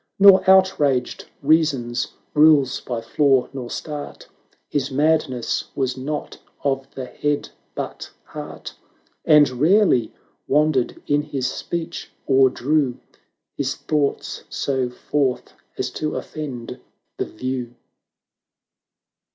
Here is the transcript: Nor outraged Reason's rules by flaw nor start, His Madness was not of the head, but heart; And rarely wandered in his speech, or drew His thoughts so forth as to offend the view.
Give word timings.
Nor 0.17 0.43
outraged 0.49 1.25
Reason's 1.43 2.07
rules 2.33 2.79
by 2.81 3.01
flaw 3.01 3.47
nor 3.53 3.69
start, 3.69 4.27
His 4.67 4.89
Madness 4.89 5.65
was 5.75 5.95
not 5.95 6.39
of 6.63 6.89
the 6.95 7.05
head, 7.05 7.49
but 7.75 8.09
heart; 8.23 8.73
And 9.25 9.47
rarely 9.47 10.11
wandered 10.47 10.99
in 11.05 11.21
his 11.21 11.45
speech, 11.45 12.09
or 12.25 12.49
drew 12.49 12.97
His 13.55 13.75
thoughts 13.75 14.43
so 14.49 14.89
forth 14.89 15.53
as 15.77 15.91
to 16.01 16.15
offend 16.15 16.79
the 17.17 17.25
view. 17.25 17.75